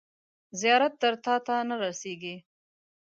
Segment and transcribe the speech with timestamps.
[0.59, 2.35] زیارت تر تاته نه رسیږي.